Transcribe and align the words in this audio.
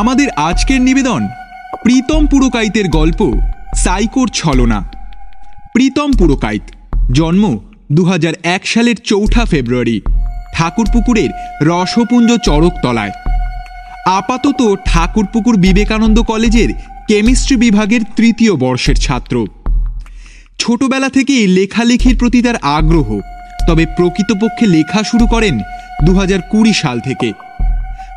আমাদের 0.00 0.28
আজকের 0.30 0.80
নিবেদন 0.80 1.22
প্রীতম 1.82 2.22
পুরকাইতের 2.26 2.88
গল্প, 2.88 3.20
সাইকোর 3.74 4.28
ছলনা। 4.34 4.78
প্রীতম 5.72 6.10
পুরকাইত, 6.12 6.62
জন্ম 7.12 7.44
দু 7.92 8.04
হাজার 8.04 8.34
এক 8.42 8.66
সালের 8.66 8.96
চৌঠা 9.04 9.44
ফেব্রুয়ারি, 9.44 10.00
ঠাকুরপুকুরের 10.54 11.30
রসপুঞ্জ 11.62 12.30
চড়কতলায় 12.44 13.12
আপাতত 14.06 14.60
ঠাকুরপুকুর 14.84 15.56
বিবেকানন্দ 15.56 16.18
কলেজের 16.22 16.70
কেমিস্ট্রি 17.08 17.56
বিভাগের 17.56 18.02
তৃতীয় 18.16 18.52
বর্ষের 18.56 18.96
ছাত্র। 18.96 19.46
ছোটবেলা 20.58 21.08
থেকেই 21.08 21.46
লেখালেখির 21.46 22.16
প্রতি 22.16 22.42
তার 22.42 22.56
আগ্রহ, 22.56 23.08
তবে 23.66 23.84
প্রকৃতপক্ষে 23.96 24.66
লেখা 24.66 25.02
শুরু 25.02 25.26
করেন 25.26 25.54
দু 26.04 26.12
হাজার 26.18 26.40
কুড়ি 26.50 26.72
সাল 26.72 27.00
থেকে। 27.00 27.32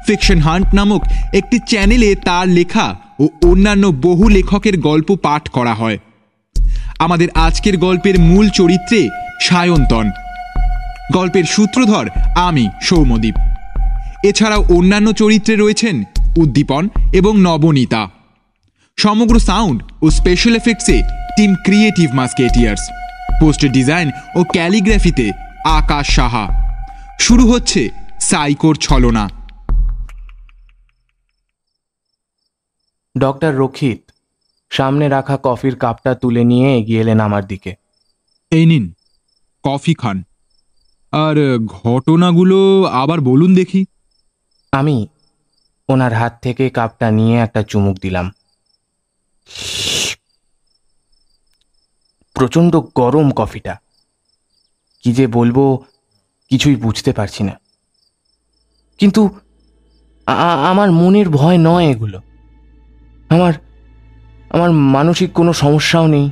ফিকশন 0.07 0.39
হান্ট 0.39 0.75
নামক 0.75 1.01
একটি 1.33 1.59
চ্যানেলে 1.59 2.15
তার 2.15 2.47
লেখা 2.47 2.95
ও 3.19 3.27
অন্যান্য 3.43 3.87
বহু 3.87 4.29
লেখকের 4.29 4.79
গল্প 4.79 5.15
পাঠ 5.15 5.49
করা 5.49 5.73
হয়। 5.73 5.97
আমাদের 6.99 7.27
আজকের 7.35 7.77
গল্পের 7.77 8.19
মূল 8.19 8.49
চরিত্রে 8.49 9.09
সায়ন্তন। 9.41 10.11
গল্পের 11.13 11.43
সূত্রধর 11.43 12.09
আমি 12.35 12.69
সৌমদ্বীপ 12.81 13.35
এছাড়াও 14.23 14.65
অন্যান্য 14.69 15.13
চরিত্রে 15.13 15.55
রয়েছেন 15.55 16.03
উদ্দীপন 16.37 16.89
এবং 17.13 17.37
নবনীতা। 17.37 18.09
সমগ্র 18.97 19.39
সাউন্ড 19.39 19.83
ও 20.01 20.09
special 20.09 20.55
এফেক্টসে 20.55 21.01
team 21.37 21.55
creative 21.55 22.13
musketeers. 22.13 22.81
Poster 23.41 23.71
design 23.71 24.11
ও 24.35 24.43
ক্যালিগ্রাফিতে 24.43 25.31
আকাশ 25.65 26.15
সাহা। 26.15 26.45
শুরু 27.19 27.51
হচ্ছে 27.51 27.89
সাইকোর 28.21 28.75
ছলনা। 28.75 29.29
ডক্টর 33.17 33.55
রক্ষিত 33.55 34.11
সামনে 34.69 35.09
রাখা 35.09 35.37
কফির 35.43 35.75
কাপটা 35.75 36.15
তুলে 36.15 36.43
নিয়ে 36.43 36.77
এগিয়ে 36.77 37.01
এলেন 37.01 37.19
আমার 37.19 37.47
দিকে। 37.47 37.75
এই 38.51 38.65
নিন 38.65 38.93
কফি 39.63 39.93
খান। 39.93 40.23
আর 41.11 41.35
ঘটনাগুলো 41.65 42.83
আবার 42.83 43.21
বলুন 43.21 43.55
দেখি। 43.55 43.85
আমি 44.71 45.07
ওনার 45.89 46.13
হাত 46.13 46.39
থেকে 46.41 46.69
কাপটা 46.69 47.11
নিয়ে 47.11 47.37
একটা 47.37 47.63
চুমুক 47.63 47.97
দিলাম। 47.97 48.31
প্রচণ্ড 52.33 52.79
গরম 52.95 53.31
কফিটা। 53.31 53.77
কি 55.03 55.13
যে 55.13 55.27
বলব 55.27 55.83
কিছুই 56.49 56.75
বুঝতে 56.75 57.13
পারছি 57.13 57.43
না। 57.43 57.59
কিন্তু 58.97 59.39
আমার 60.67 60.91
মনের 60.91 61.29
ভয় 61.29 61.57
নয় 61.57 61.85
এগুলো। 61.85 62.21
আমার 63.29 63.53
আমার 64.49 64.71
মানসিক 64.71 65.33
কোনো 65.33 65.53
সমস্যাও 65.53 66.07
নেই। 66.07 66.31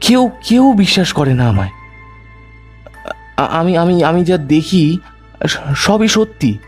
কেউ 0.00 0.30
কেউ 0.48 0.72
বিশ্বাস 0.72 1.12
করে 1.12 1.34
না 1.34 1.48
আমায়। 1.48 1.70
আমি 3.36 3.76
আমি 3.76 4.04
আমি 4.04 4.24
যা 4.24 4.38
দেখি, 4.38 4.98
সবই 5.76 6.08
সত্যি। 6.08 6.58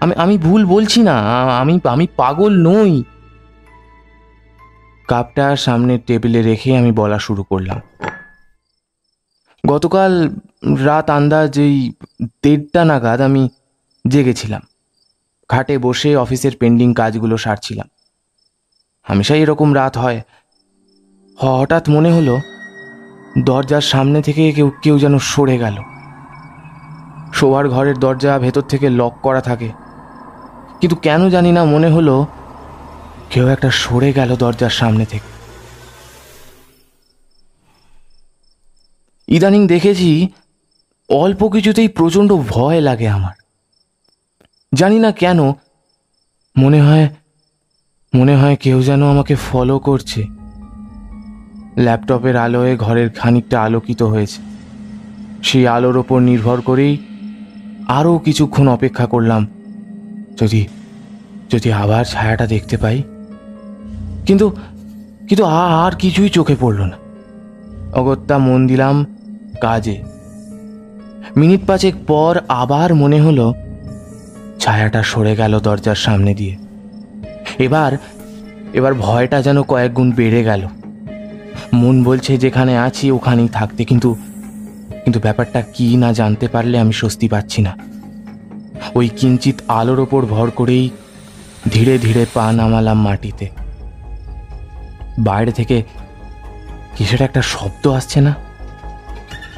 আমি 0.00 0.14
আমি 0.14 0.38
ভুল 0.38 0.66
বলছি 0.66 1.02
না 1.02 1.14
আমি 1.58 1.80
আমি 1.84 2.06
পাগল 2.16 2.68
নই। 2.68 3.04
কাপটা 5.08 5.56
সামনের 5.56 5.98
টেবিলে 6.06 6.42
রেখে 6.42 6.76
আমি 6.76 6.92
বলা 6.92 7.18
শুরু 7.18 7.42
করলাম। 7.42 7.80
গতকাল 9.66 10.30
রাত 10.84 11.10
আন্দাজ 11.10 11.58
এই 11.58 11.92
দেড়টা 12.42 12.84
নাগাদ 12.84 13.20
আমি 13.20 13.48
জেগেছিলাম। 14.08 14.62
খাটে 15.48 15.78
বসে 15.78 16.16
অফিসের 16.16 16.52
পেন্ডিং 16.60 16.94
কাজগুলো 16.94 17.36
সারছিলাম। 17.36 17.88
হামেশাই 19.08 19.40
এরকম 19.40 19.74
রাত 19.74 19.98
হয়। 19.98 20.22
হঠাৎ 21.36 21.88
মনে 21.88 22.12
হলো 22.12 22.40
দরজার 23.38 23.80
সামনে 23.80 24.22
থেকে 24.22 24.52
কেউ 24.52 24.72
কেউ 24.82 24.98
যেন 24.98 25.18
সরে 25.18 25.58
গেল। 25.58 25.76
শোয়ার 27.32 27.68
ঘরের 27.68 27.98
দরজা 27.98 28.38
ভেতর 28.38 28.60
থেকে 28.60 28.90
লক 28.90 29.12
করা 29.22 29.40
থাকে। 29.40 29.68
কিন্তু 30.80 30.96
কেন 30.96 31.30
জানি 31.30 31.52
না 31.52 31.64
মনে 31.64 31.88
হলো 31.90 32.26
কেউ 33.30 33.46
একটা 33.46 33.70
সরে 33.70 34.12
গেল 34.12 34.36
দরজার 34.36 34.70
সামনে 34.70 35.06
থেকে। 35.06 35.38
ইদানিং 39.28 39.66
দেখেছি 39.66 40.28
অল্প 41.08 41.48
কিছুতেই 41.48 41.88
প্রচণ্ড 41.88 42.32
ভয় 42.48 42.80
লাগে 42.80 43.08
আমার। 43.08 43.32
জানি 44.74 44.98
না 44.98 45.12
কেন 45.12 45.52
মনে 46.58 46.82
হয় 46.82 47.08
মনে 48.14 48.36
হয় 48.36 48.56
কেউ 48.56 48.82
যেন 48.82 49.10
আমাকে 49.10 49.34
ফলো 49.34 49.78
করছে। 49.78 50.26
ল্যাপটপের 51.76 52.36
আলোয় 52.36 52.76
ঘরের 52.76 53.10
খানিকটা 53.10 53.62
আলোকিত 53.62 54.02
হয়েছে। 54.02 54.42
সেই 55.42 55.68
আলোর 55.68 55.96
ওপর 55.96 56.20
নির্ভর 56.20 56.60
করেই 56.60 56.98
আরও 57.88 58.18
কিছুক্ষণ 58.18 58.68
অপেক্ষা 58.68 59.06
করলাম। 59.06 59.46
যদি 60.40 60.66
যদি 61.50 61.72
আবার 61.72 62.04
ছায়াটা 62.04 62.46
দেখতে 62.46 62.76
পাই। 62.76 63.02
কিন্তু 64.26 64.56
কিন্তু 65.28 65.44
আর 65.44 65.92
কিছুই 65.92 66.28
চোখে 66.28 66.56
পড়ল 66.60 66.80
না। 66.82 66.96
অগত্যা 67.94 68.38
মন 68.38 68.66
দিলাম 68.66 69.06
কাজে। 69.60 70.02
মিনিট 71.36 71.60
পাঁচেক 71.66 71.94
পর 72.06 72.40
আবার 72.48 72.94
মনে 72.94 73.20
হলো, 73.20 73.54
ছায়াটা 74.60 75.02
সরে 75.02 75.36
গেল 75.36 75.60
দরজার 75.60 75.94
সামনে 75.94 76.34
দিয়ে। 76.34 76.67
এবার 77.58 77.92
এবার 78.72 78.94
ভয়টা 78.94 79.42
যেন 79.42 79.62
কয়েক 79.62 79.94
গুণ 79.94 80.12
বেড়ে 80.12 80.44
গেল। 80.44 80.66
মন 81.72 82.04
বলছে 82.04 82.38
যেখানে 82.38 82.78
আছি 82.78 83.10
ওখানেই 83.10 83.48
থাকতে, 83.48 83.84
কিন্তু 83.84 84.16
কিন্তু 85.04 85.20
ব্যাপারটা 85.20 85.62
কি 85.74 85.96
না 85.96 86.12
জানতে 86.12 86.48
পারলে 86.48 86.78
আমি 86.78 86.92
স্বস্তি 86.92 87.28
পাচ্ছি 87.28 87.62
না। 87.62 87.72
ওই 88.94 89.08
কিঞ্চিত 89.08 89.56
আলোর 89.68 90.00
ওপর 90.00 90.26
ভর 90.26 90.50
করেই 90.50 90.90
ধীরে 91.70 91.98
ধীরে 91.98 92.26
পা 92.34 92.52
নামালাম 92.52 93.02
মাটিতে। 93.02 93.48
বাইরে 95.18 95.52
থেকে 95.52 95.82
কিসের 96.96 97.22
একটা 97.22 97.42
শব্দ 97.42 97.88
আসছে 97.88 98.20
না? 98.20 98.34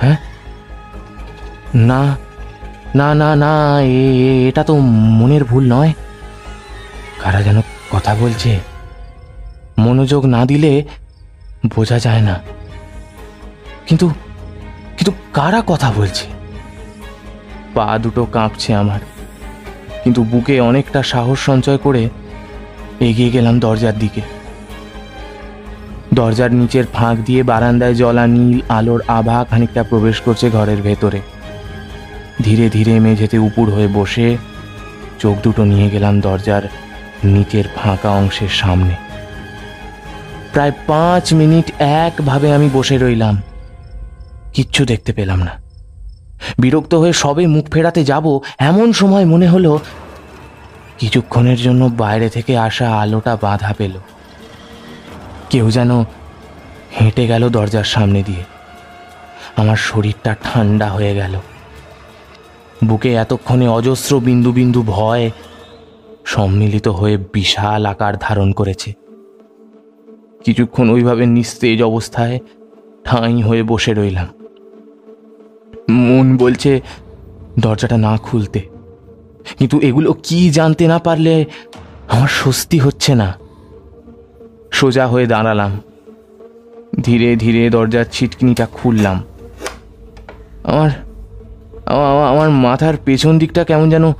হ্যাঁ? 0.01 0.17
না 1.75 2.17
না 2.95 3.15
না 3.15 3.37
না 3.37 3.81
এটা 4.49 4.65
তো 4.65 4.77
মনের 5.19 5.45
ভুল 5.45 5.65
নয়। 5.73 5.93
কারা 7.23 7.43
যেন 7.43 7.61
কথা 7.91 8.15
বলছে। 8.15 8.61
মনোযোগ 9.79 10.25
না 10.25 10.47
দিলে 10.47 10.85
বোঝা 11.77 11.99
যায় 11.99 12.21
না। 12.21 12.41
কিন্তু 13.87 14.09
কিন্তু 14.97 15.13
কারা 15.33 15.63
কথা 15.67 15.93
বলছে? 15.97 16.27
পা 17.75 17.99
দুটো 18.03 18.25
কাঁপছে 18.25 18.75
আমার। 18.75 19.01
কিন্তু 20.05 20.25
বুকে 20.25 20.61
অনেকটা 20.61 21.03
সাহস 21.03 21.39
সঞ্চয় 21.39 21.79
করে 21.79 22.09
এগিয়ে 23.01 23.31
গেলাম 23.31 23.61
দরজার 23.61 23.99
দিকে। 23.99 24.21
দরজার 26.15 26.53
নিচের 26.53 26.85
ফাঁক 26.93 27.19
দিয়ে 27.19 27.43
বারান্দায় 27.43 27.95
জলা, 27.95 28.27
নীল, 28.27 28.61
আলোর 28.69 29.03
আভা 29.09 29.47
খানিকটা 29.51 29.83
প্রবেশ 29.83 30.21
করছে 30.21 30.51
ঘরের 30.51 30.83
ভেতরে। 30.83 31.21
ধীরে 32.43 32.71
ধীরে 32.71 33.01
মেঝেতে 33.01 33.39
উপুর 33.39 33.71
হয়ে 33.71 33.89
বসে 33.89 34.37
চোখ 35.19 35.37
দুটো 35.43 35.65
নিয়ে 35.65 35.91
গেলাম 35.91 36.21
দরজার 36.21 36.63
নিচের 37.25 37.65
ফাঁকা 37.77 38.11
অংশের 38.11 38.49
সামনে। 38.49 38.95
প্রায় 40.53 40.73
পাঁচ 40.87 41.33
মিনিট 41.33 41.73
একভাবে 41.79 42.55
আমি 42.55 42.71
বসে 42.73 42.99
রইলাম। 42.99 43.43
কিচ্ছু 44.53 44.85
দেখতে 44.85 45.13
পেলাম 45.13 45.39
না। 45.39 45.63
বিরক্ত 46.59 46.95
হয়ে 46.95 47.13
সবে 47.13 47.47
মুখ 47.47 47.69
ফেরাতে 47.71 48.05
যাব, 48.05 48.41
এমন 48.59 48.93
সময় 48.93 49.25
মনে 49.25 49.49
হলো 49.49 49.81
কিছুক্ষণের 50.99 51.57
জন্য 51.57 51.91
বাইরে 51.97 52.29
থেকে 52.29 52.59
আসা 52.59 53.01
আলোটা 53.01 53.37
বাধা 53.41 53.75
পেল। 53.79 53.99
কেউ 55.51 55.71
যেন 55.71 56.01
হেঁটে 57.01 57.27
গেল 57.27 57.49
দরজার 57.49 57.85
সামনে 57.85 58.23
দিয়ে। 58.23 58.45
আমার 59.57 59.77
শরীরটা 59.77 60.35
ঠান্ডা 60.43 60.91
হয়ে 60.91 61.15
গেল। 61.15 61.41
বুকে 62.85 63.15
এতক্ষণে 63.15 63.69
অজস্র 63.69 64.21
বিন্দু 64.21 64.53
বিন্দু 64.53 64.83
ভয় 64.87 65.31
সম্মিলিত 66.31 66.89
হয়ে 66.89 67.17
বিশাল 67.17 67.87
আকার 67.87 68.15
ধারণ 68.21 68.53
করেছে। 68.53 68.93
কিছুক্ষণ 70.45 70.91
ওইভাবে 70.91 71.27
নিস্তেজ 71.27 71.83
অবস্থায় 71.83 72.39
ঠাঁই 73.05 73.43
হয়ে 73.43 73.63
বসে 73.63 73.95
রইলাম। 73.95 74.27
মন 75.91 76.37
বলছে, 76.37 76.81
দরজাটা 77.59 77.97
না 77.97 78.17
খুলতে। 78.17 78.61
কিন্তু 79.59 79.81
এগুলো 79.81 80.13
কি 80.13 80.51
জানতে 80.51 80.89
না 80.89 80.99
পারলে 80.99 81.45
আমার 82.09 82.29
স্বস্তি 82.29 82.79
হচ্ছে 82.79 83.15
না। 83.15 83.35
সোজা 84.71 85.07
হয়ে 85.07 85.27
দাঁড়ালাম। 85.27 85.81
ধীরে 87.03 87.37
ধীরে 87.37 87.71
দরজার 87.71 88.05
ছিটকিনিটা 88.13 88.67
খুললাম। 88.67 89.23
আমার 90.65 90.91
আমা- 91.87 92.07
আমা- 92.07 92.35
আমার 92.35 92.51
মাথার 92.51 92.95
পেছন 93.05 93.39
দিকটা 93.39 93.65
কেমন 93.65 93.91
যেন 93.91 94.13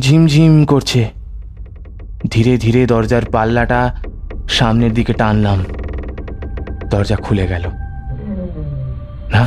ঝিমঝিম 0.00 0.64
করছে। 0.64 1.21
ধীরে 2.30 2.56
ধীরে 2.56 2.86
দরজার 2.86 3.22
পাল্লাটা 3.32 3.96
সামনের 4.48 4.94
দিকে 4.94 5.12
টানলাম। 5.12 5.64
দরজা 6.90 7.16
খুলে 7.16 7.46
গেল। 7.46 7.62
না, 9.30 9.46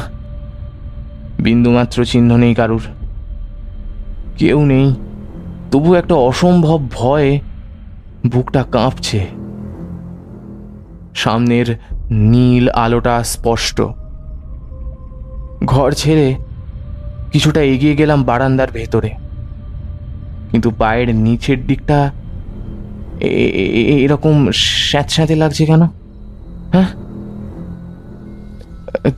বিন্দুমাত্র 1.40 2.06
চিহ্ন 2.06 2.38
নেই 2.38 2.54
কারুর। 2.54 2.82
কেউ 4.38 4.66
নেই, 4.66 4.96
তবু 5.72 5.94
একটা 5.94 6.16
অসম্ভব 6.16 6.88
ভয়ে 6.92 7.40
বুকটা 8.32 8.64
কাঁপছে। 8.64 9.28
সামনের 11.16 11.78
নীল 12.12 12.70
আলোটা 12.70 13.24
স্পষ্ট। 13.24 13.82
ঘর 15.66 15.92
ছেড়ে 15.92 16.36
কিছুটা 17.32 17.62
এগিয়ে 17.62 17.96
গেলাম 17.96 18.24
বারান্দার 18.24 18.72
ভেতরে। 18.72 19.10
কিন্তু 20.52 20.72
পায়ের 20.72 21.16
নিচের 21.16 21.68
দিকটা 21.68 22.12
এরকম 23.22 24.52
স্যাঁতস্যাঁতে 24.52 25.36
লাগছে 25.36 25.66
কেন? 25.66 25.82
হ্যাঁ? 26.72 26.86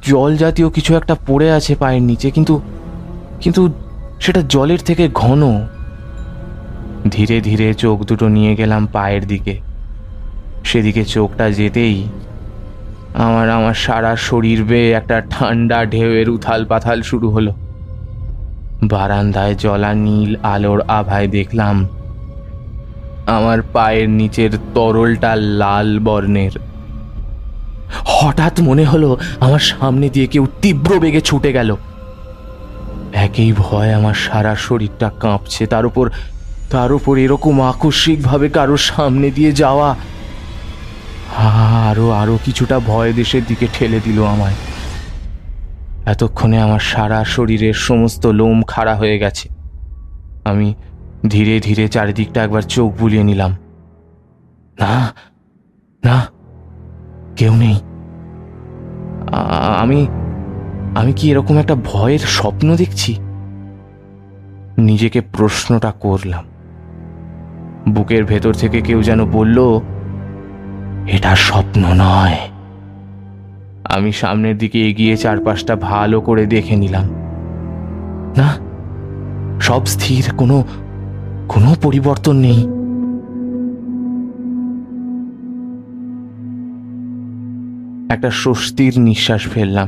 জল 0.01 0.38
জাতীয় 0.38 0.69
কিছু 0.69 0.95
একটা 0.95 1.15
পড়ে 1.27 1.51
আছে 1.51 1.75
পায়ের 1.75 2.01
নিচে, 2.01 2.31
কিন্তু 2.31 2.61
কিন্তু 3.41 3.73
সেটা 4.19 4.41
জলের 4.49 4.77
থেকে 4.77 5.09
ঘন। 5.13 5.65
ধীরে 7.11 7.41
ধীরে 7.41 7.73
চোখ 7.73 8.03
দুটো 8.03 8.27
নিয়ে 8.27 8.55
গেলাম 8.55 8.85
পায়ের 8.85 9.27
দিকে। 9.27 9.59
সেদিকে 10.63 11.05
চোখটা 11.05 11.51
যেতেই 11.51 12.03
আমার 13.13 13.49
আমার 13.49 13.73
সারা 13.73 14.15
শরীর 14.15 14.63
বেয়ে 14.63 14.91
একটা 14.91 15.21
ঠান্ডা 15.29 15.85
ঢেউয়ের 15.85 16.29
উথাল 16.29 16.65
পাথাল 16.65 17.01
শুরু 17.01 17.29
হলো। 17.29 17.53
বারান্দায় 18.83 19.55
জলা 19.55 19.94
নীল 19.94 20.35
আলোর 20.44 20.81
আভায় 20.88 21.27
দেখলাম 21.27 21.88
আমার 23.27 23.62
পায়ের 23.62 24.09
নিচের 24.09 24.50
তরলটা 24.74 25.35
লাল 25.35 26.00
বর্ণের। 26.00 26.51
হঠাৎ 28.06 28.59
মনে 28.59 28.85
হলো 28.85 29.18
আমার 29.39 29.59
সামনে 29.59 30.09
দিয়ে 30.09 30.27
কেউ 30.27 30.47
তীব্র 30.62 31.00
বেগে 31.00 31.21
ছুটে 31.21 31.53
গেল। 31.53 31.75
একই 33.13 33.53
ভয় 33.57 33.94
আমার 33.94 34.13
সারা 34.13 34.56
শরীরটা 34.56 35.12
কাঁপছে, 35.19 35.68
তার 35.68 35.85
উপর 35.85 36.09
তার 36.69 36.91
উপর 36.94 37.18
এরকম 37.18 37.62
আকস্মিকভাবে 37.62 38.50
কারোর 38.50 38.77
সামনে 38.77 39.31
দিয়ে 39.31 39.51
যাওয়া। 39.51 39.95
আরও 41.89 42.12
আরও 42.12 42.39
কিছুটা 42.45 42.80
ভয় 42.80 43.13
দেশের 43.13 43.41
দিকে 43.47 43.68
ঠেলে 43.73 44.00
দিল 44.03 44.25
আমায়। 44.25 44.57
এতক্ষণে 46.06 46.62
আমার 46.62 46.80
সারা 46.80 47.23
শরীরের 47.23 47.73
সমস্ত 47.73 48.25
লোম 48.27 48.63
খাড়া 48.63 48.95
হয়ে 48.95 49.18
গেছে। 49.19 49.50
আমি 50.45 50.73
ধীরে 51.30 51.60
ধীরে 51.60 51.88
চারিদিকটা 51.88 52.44
একবার 52.44 52.62
চোখ 52.62 52.94
বুলিয়ে 53.00 53.24
নিলাম। 53.24 53.52
না 54.80 55.14
না, 56.06 56.28
কেউ 57.36 57.56
নেই। 57.56 57.80
আমি 59.78 60.08
আমি 60.96 61.14
কি 61.14 61.31
এরকম 61.31 61.58
একটা 61.58 61.75
ভয়ের 61.75 62.19
স্বপ্ন 62.19 62.75
দেখছি? 62.75 63.16
নিজেকে 64.78 65.22
প্রশ্নটা 65.22 65.92
করলাম। 65.92 66.44
বুকের 67.90 68.25
ভেতর 68.25 68.54
থেকে 68.54 68.81
কেউ 68.81 69.04
যেন 69.04 69.25
বলল, 69.25 69.80
এটা 71.08 71.36
স্বপ্ন 71.36 71.86
নয়। 71.86 72.38
আমি 73.86 74.12
সামনের 74.12 74.58
দিকে 74.58 74.90
এগিয়ে 74.90 75.18
চারপাশটা 75.18 75.75
ভালো 75.75 76.22
করে 76.22 76.46
দেখে 76.46 76.75
নিলাম। 76.75 77.06
না, 78.38 78.56
সব 79.60 79.86
স্থির, 79.86 80.34
কোনো 80.38 80.64
কোনো 81.49 81.75
পরিবর্তন 81.81 82.35
নেই। 82.35 82.59
একটা 88.13 88.31
স্বস্তির 88.31 88.99
নিঃশ্বাস 88.99 89.47
ফেললাম। 89.47 89.88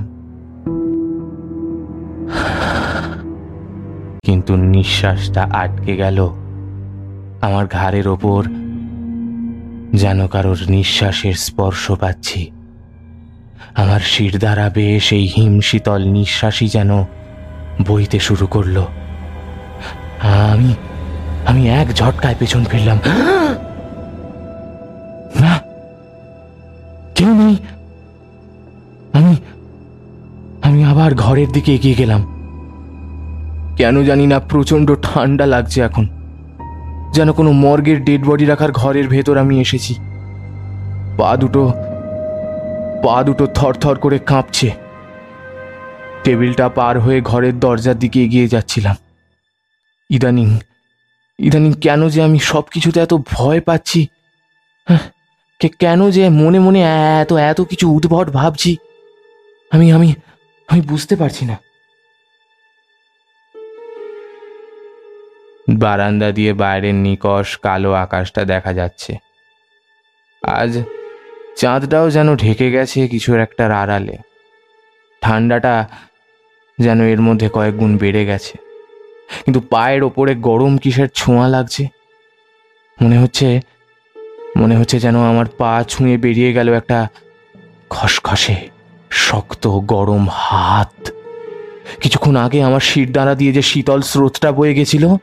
কিন্তু 4.23 4.55
নিঃশ্বাসটা 4.55 5.43
আটকে 5.43 5.95
গেল 5.95 6.29
আমার 7.41 7.65
ঘাড়ের 7.67 8.07
ওপর, 8.07 8.43
যেন 9.93 10.27
কারোর 10.27 10.57
নিঃশ্বাসের 10.69 11.33
স্পর্শ 11.33 11.91
পাচ্ছি। 11.91 12.51
আমার 13.75 13.99
শির 13.99 14.39
দ্বারা 14.39 14.69
বেয়ে 14.69 14.99
সেই 14.99 15.27
হিমশীতল 15.27 16.01
নিঃশ্বাসই 16.07 16.67
যেন 16.67 16.91
বইতে 17.87 18.19
শুরু 18.19 18.47
করল। 18.47 18.77
আমি 20.21 20.73
আমি 21.45 21.69
এক 21.69 21.87
ঝটকায় 21.93 22.35
পেছন 22.39 22.63
ফিরলাম। 22.63 22.99
না, 25.41 25.59
কেউ 27.15 27.33
নেই। 27.33 27.55
আমি 29.13 29.35
আমি 30.61 30.83
আবার 30.83 31.15
ঘরের 31.15 31.49
দিকে 31.51 31.75
এগিয়ে 31.75 31.95
গেলাম। 31.95 32.21
কেন 33.77 34.03
জানি 34.03 34.27
না 34.27 34.39
প্রচণ্ড 34.39 34.95
ঠান্ডা 35.01 35.45
লাগছে 35.45 35.81
এখন। 35.81 36.07
যেন 37.13 37.31
কোনো 37.31 37.51
মর্গের 37.51 38.03
ডেড 38.03 38.21
বডি 38.25 38.45
রাখার 38.45 38.71
ঘরের 38.71 39.07
ভেতর 39.07 39.37
আমি 39.37 39.61
এসেছি। 39.61 39.95
পা 41.17 41.37
দুটো 41.37 41.73
পা 43.03 43.23
দুটো 43.23 43.47
থরথর 43.47 43.95
করে 43.95 44.19
কাঁপছে। 44.19 44.71
টেবিলটা 46.23 46.69
পার 46.69 46.99
হয়ে 46.99 47.21
ঘরের 47.21 47.59
দরজার 47.59 47.99
দিকে 47.99 48.23
এগিয়ে 48.23 48.47
যাচ্ছিলাম। 48.47 48.95
ইদানিং 50.09 50.57
ইদানিং 51.39 51.73
কেন 51.73 52.09
যে 52.09 52.21
আমি 52.23 52.39
সব 52.39 52.63
কিছুতে 52.63 52.99
এত 52.99 53.13
ভয় 53.13 53.61
পাচ্ছি? 53.61 54.07
হ্যাঁ, 54.87 55.05
কেন 55.79 56.09
যে 56.09 56.29
মনে 56.29 56.59
মনে 56.59 56.81
এত 57.21 57.33
এত 57.33 57.61
কিছু 57.61 57.89
উদ্ভট 57.89 58.29
ভাবছি? 58.29 58.77
আমি 59.71 59.91
আমি 59.91 60.13
আমি 60.67 60.81
বুঝতে 60.81 61.15
পারছি 61.15 61.45
না। 61.45 61.57
বারান্দা 65.79 66.31
দিয়ে 66.31 66.53
বাইরের 66.53 66.95
নিকশ 66.95 67.57
কালো 67.57 67.93
আকাশটা 67.93 68.45
দেখা 68.45 68.73
যাচ্ছে। 68.73 69.17
আজ 70.43 70.83
চাঁদটাও 71.57 72.09
যেন 72.09 72.35
ঢেকে 72.35 72.71
গেছে 72.71 73.07
কিছুর 73.07 73.39
একটা 73.39 73.77
আড়ালে। 73.81 74.17
ঠান্ডাটা 75.21 75.87
যেন 76.79 77.01
এর 77.01 77.21
মধ্যে 77.21 77.49
কয়েক 77.53 77.77
গুণ 77.77 77.97
বেড়ে 77.97 78.25
গেছে। 78.25 78.68
কিন্তু 79.45 79.59
পায়ের 79.59 80.03
ওপরে 80.03 80.35
গরম 80.35 80.77
কিসের 80.77 81.07
ছোঁয়া 81.15 81.47
লাগছে? 81.47 81.87
মনে 83.01 83.17
হচ্ছে 83.19 83.61
মনে 84.57 84.77
হচ্ছে 84.77 84.99
যেন 84.99 85.15
আমার 85.23 85.45
পা 85.57 85.83
ছুঁয়ে 85.87 86.17
বেরিয়ে 86.17 86.53
গেল 86.53 86.73
একটা 86.73 87.07
খসখসে, 87.89 88.55
শক্ত, 89.09 89.67
গরম 89.67 90.27
হাত। 90.31 91.09
কিছুক্ষণ 92.01 92.35
আগে 92.35 92.63
আমার 92.63 92.79
শিরদাঁড়া 92.79 93.35
দিয়ে 93.35 93.51
যে 93.51 93.61
শীতল 93.61 94.01
স্রোতটা 94.01 94.51
বয়ে 94.51 94.73
গেছিল, 94.73 95.15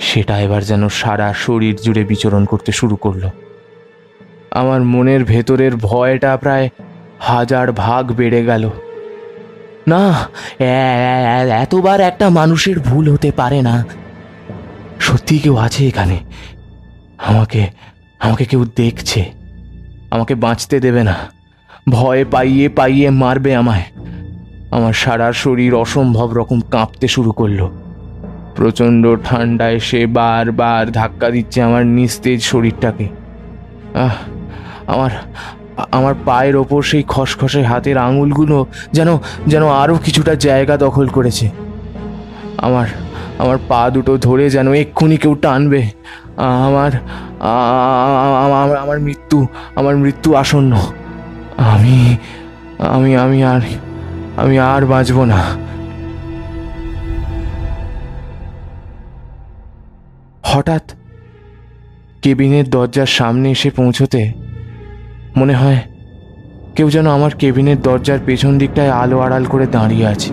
সেটা 0.00 0.40
এবার 0.40 0.62
যেন 0.62 0.88
সারা 0.88 1.32
শরীর 1.32 1.76
জুড়ে 1.76 2.04
বিচরণ 2.04 2.44
করতে 2.44 2.72
শুরু 2.72 2.96
করল। 2.96 3.28
আমার 4.50 4.80
মনের 4.82 5.24
ভেতরের 5.24 5.76
ভয়টা 5.76 6.36
প্রায় 6.36 6.68
হাজার 7.20 7.72
ভাগ 7.72 8.12
বেড়ে 8.12 8.44
গেল। 8.44 8.70
না 9.90 10.28
এতবার 11.62 12.00
একটা 12.00 12.30
মানুষের 12.30 12.80
ভুল 12.80 13.12
হতে 13.12 13.30
পারে 13.30 13.62
না। 13.62 13.84
সত্যি 15.00 15.38
কেউ 15.38 15.56
আছে 15.56 15.88
এখানে? 15.88 16.18
আমাকে 17.18 17.66
আমাকে 18.20 18.44
কেউ 18.44 18.64
দেখছে। 18.76 19.32
আমাকে 20.10 20.34
বাঁচতে 20.34 20.80
দেবে 20.80 21.02
না। 21.04 21.14
ভয় 21.88 22.24
পাইয়ে 22.24 22.68
পাইয়ে 22.68 23.10
মারবে 23.10 23.54
আমায়। 23.54 23.84
আমার 24.70 24.92
সারা 24.92 25.32
শরীর 25.32 25.74
অসম্ভব 25.74 26.32
রকম 26.32 26.60
কাঁপতে 26.60 27.08
শুরু 27.08 27.32
করল। 27.32 27.68
প্রচণ্ড 28.56 29.16
ঠান্ডায় 29.24 29.78
সে 29.78 30.06
বারবার 30.06 30.92
ধাক্কা 30.92 31.30
দিচ্ছে 31.30 31.62
আমার 31.62 31.86
নিস্তেজ 31.86 32.42
শরীরটাকে। 32.42 33.08
আহ, 33.94 34.14
আমার 34.86 35.10
আমার 35.90 36.14
পায়ের 36.24 36.56
ওপর 36.56 36.82
সেই 36.82 37.02
খসখসে 37.08 37.62
হাতের 37.62 37.98
আঙুলগুলো 37.98 38.66
যেন 38.92 39.18
যেন 39.46 39.68
আরও 39.68 39.98
কিছুটা 40.04 40.34
জায়গা 40.34 40.76
দখল 40.76 41.08
করেছে। 41.08 41.50
আমার 42.56 42.86
আমার 43.38 43.58
পা 43.68 43.90
দুটো 43.90 44.18
ধরে 44.18 44.50
যেন 44.50 44.72
এক্ষুনি 44.72 45.16
কেউ 45.16 45.34
টানবে। 45.34 45.90
আমার 46.36 46.90
আমার 48.44 48.76
আমার 48.76 49.00
মৃত্যু 49.00 49.46
আমার 49.74 49.96
মৃত্যু 49.96 50.34
আসন্ন। 50.34 50.76
আমি 51.56 52.16
আমি 52.78 53.16
আমি 53.16 53.44
আর 53.44 53.60
আমি 54.36 54.58
আর 54.58 54.86
বাঁচব 54.86 55.24
না। 55.24 55.44
হঠাৎ 60.42 60.82
কেবিনের 62.22 62.70
দরজার 62.70 63.06
সামনে 63.06 63.50
এসে 63.50 63.70
পৌঁছতে 63.70 64.32
মনে 65.36 65.54
হয় 65.54 65.82
কেউ 66.76 66.90
যেন 66.90 67.06
আমার 67.06 67.30
কেবিনের 67.30 67.82
দরজার 67.82 68.18
পেছন 68.26 68.58
দিকটায় 68.58 68.90
আলো 68.90 69.20
আড়াল 69.20 69.44
করে 69.44 69.66
দাঁড়িয়ে 69.66 70.06
আছে। 70.06 70.32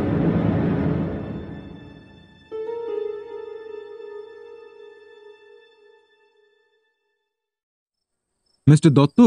মিস্টার 8.69 8.93
দত্ত 8.93 9.21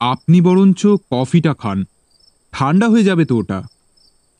আপনি 0.00 0.40
বরঞ্চ 0.40 0.86
কফিটা 0.86 1.54
খান। 1.54 1.84
ঠান্ডা 2.52 2.88
হয়ে 2.88 3.04
যাবে 3.04 3.24
তো 3.24 3.36
ওটা। 3.36 3.62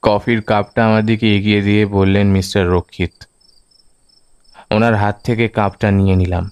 কফির 0.03 0.43
কাপটা 0.43 0.87
আমার 0.87 1.07
দিকে 1.07 1.37
এগিয়ে 1.37 1.63
দিয়ে 1.63 1.87
বললেন 1.87 2.31
মিস্টার 2.31 2.69
রক্ষিত। 2.69 3.11
ওনার 4.71 4.95
হাত 4.95 5.21
থেকে 5.25 5.49
কাপটা 5.49 5.91
নিয়ে 5.91 6.17
নিলাম। 6.17 6.51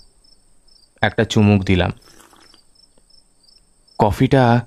একটা 1.02 1.25
চুমুক 1.25 1.62
দিলাম। 1.62 1.90
কফিটা 4.00 4.66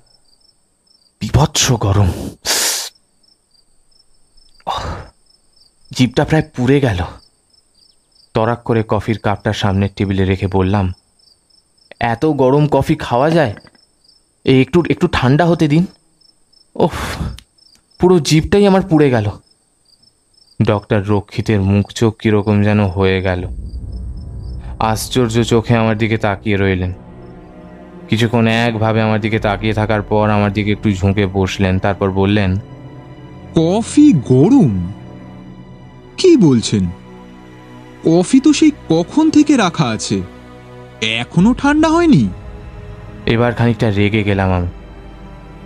বিভৎস 1.20 1.72
গরম। 1.72 2.10
জিভটা 5.90 6.24
প্রায় 6.24 6.42
পুড়ে 6.56 6.80
গেল। 6.80 7.00
তরাক 8.34 8.62
করে 8.62 8.82
কফির 8.88 9.18
কাপটা 9.18 9.52
সামনের 9.52 9.88
টেবিলে 9.96 10.24
রেখে 10.24 10.46
বললাম, 10.46 10.92
এত 12.00 12.26
গরম 12.26 12.66
কফি 12.66 12.94
খাওয়া 12.96 13.30
যায়? 13.30 13.54
এই 14.44 14.60
একটু 14.60 14.82
একটু 14.90 15.08
ঠান্ডা 15.12 15.46
হতে 15.46 15.68
দিন। 15.68 15.86
ওফ, 16.76 16.92
পুরো 18.00 18.18
জিভটাই 18.18 18.66
আমার 18.66 18.82
পুড়ে 18.82 19.10
গেল। 19.10 19.30
ডক্টর 20.62 21.00
রক্ষিতের 21.04 21.60
মুখ 21.60 21.86
চোখ 21.92 22.12
কীরকম 22.16 22.62
যেন 22.62 22.80
হয়ে 22.88 23.22
গেল। 23.22 23.48
আশ্চর্য 24.78 25.44
চোখে 25.44 25.76
আমার 25.76 25.98
দিকে 25.98 26.16
তাকিয়ে 26.18 26.56
রইলেন। 26.56 26.92
কিছুক্ষণ 28.08 28.46
একভাবে 28.46 29.02
আমার 29.02 29.20
দিকে 29.20 29.38
তাকিয়ে 29.38 29.74
থাকার 29.74 30.02
পর 30.02 30.30
আমার 30.30 30.52
দিকে 30.52 30.72
একটু 30.72 30.92
ঝুঁকে 30.92 31.26
বসলেন 31.26 31.78
তারপর 31.78 32.10
বললেন 32.10 32.56
কফি 33.54 34.12
গরম? 34.12 34.92
কি 36.16 36.36
বলছেন? 36.36 36.86
কফি 38.04 38.40
তো 38.40 38.52
সেই 38.52 38.70
কখন 38.88 39.30
থেকে 39.30 39.56
রাখা 39.56 39.86
আছে? 39.88 40.22
এখনও 41.00 41.54
ঠান্ডা 41.54 41.88
হয়নি? 41.88 42.28
এবার 43.26 43.52
খানিকটা 43.52 43.90
রেগে 43.90 44.22
গেলাম 44.22 44.52
আমি। 44.52 44.66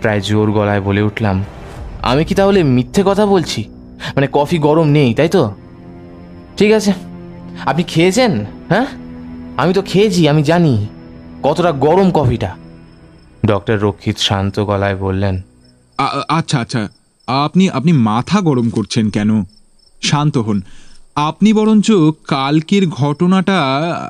প্রায় 0.01 0.21
জোর 0.21 0.51
গলায় 0.51 0.81
বলে 0.81 1.01
উঠলাম 1.01 1.43
আমি 2.01 2.25
কি 2.25 2.35
তাহলে 2.35 2.63
মিথ্যে 2.63 3.03
কথা 3.05 3.25
বলছি? 3.25 3.63
মানে 4.15 4.27
কফি 4.31 4.57
গরম 4.57 4.87
নেই 4.87 5.13
তাই 5.13 5.29
তো? 5.29 5.51
ঠিক 6.57 6.71
আছে 6.71 6.93
আপনি 7.65 7.83
খেয়েছেন? 7.83 8.45
হ্যাঁ? 8.69 8.85
আমি 9.57 9.73
তো 9.73 9.81
খেয়েছি 9.81 10.29
আমি 10.29 10.43
জানি। 10.43 10.87
কতটা 11.43 11.71
গরম 11.71 12.11
কফিটা? 12.11 12.57
ডক্টর 13.45 13.79
রক্ষিত 13.79 14.17
শান্ত 14.17 14.59
গলায় 14.59 14.95
বললেন 14.95 15.41
আচ্ছা 16.27 16.59
আচ্ছা। 16.59 16.89
আপনি 17.27 17.69
আপনি 17.69 17.93
মাথা 17.93 18.41
গরম 18.41 18.69
করছেন 18.69 19.09
কেন? 19.09 19.43
শান্ত 20.01 20.37
হন। 20.37 20.61
আপনি 21.15 21.53
বরঞ্চ 21.53 21.91
কালকের 22.27 22.87
ঘটনাটা 22.87 23.61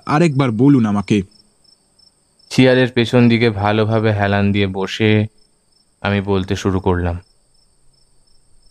আরেকবার 0.05 0.51
বলুন 0.51 0.85
আমাকে। 0.85 1.21
চেয়ারের 2.49 2.87
পেছন 2.91 3.29
দিকে 3.29 3.49
ভালোভাবে 3.49 4.13
হেলান 4.13 4.51
দিয়ে 4.51 4.67
বসে 4.67 5.25
আমি 6.01 6.21
বলতে 6.21 6.55
শুরু 6.55 6.79
করলাম। 6.79 7.19